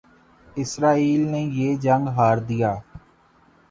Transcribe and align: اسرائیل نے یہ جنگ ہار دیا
اسرائیل 0.57 1.21
نے 1.27 1.41
یہ 1.53 1.75
جنگ 1.77 2.07
ہار 2.07 2.37
دیا 2.49 2.75